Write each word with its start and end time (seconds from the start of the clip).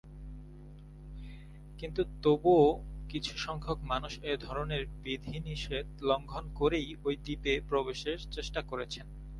কিন্তু 1.79 2.01
তবুও 2.23 2.65
কিছু 3.09 3.33
সংখ্যক 3.37 3.79
মানুষ 3.83 4.13
এধরনের 4.23 4.83
বিধিনিষেধ 5.03 5.85
লঙ্ঘন 6.01 6.45
করেই 6.53 6.87
ওই 7.03 7.15
দ্বীপে 7.15 7.53
প্রবেশের 7.69 8.17
চেষ্টা 8.31 8.61
করেছেন। 8.61 9.05